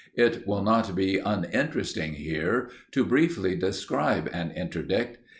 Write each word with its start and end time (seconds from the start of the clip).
It 0.15 0.47
will 0.47 0.63
not 0.63 0.95
be 0.95 1.19
uninteresting 1.19 2.13
here 2.15 2.71
to 2.89 3.05
briefly 3.05 3.55
describe 3.55 4.27
an 4.33 4.49
interdict. 4.49 5.19